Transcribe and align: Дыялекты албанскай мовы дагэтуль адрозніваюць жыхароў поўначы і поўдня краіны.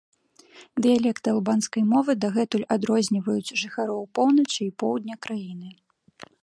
Дыялекты 0.85 1.27
албанскай 1.33 1.83
мовы 1.93 2.11
дагэтуль 2.23 2.65
адрозніваюць 2.77 3.55
жыхароў 3.65 4.01
поўначы 4.21 4.61
і 4.69 4.75
поўдня 4.85 5.15
краіны. 5.27 5.69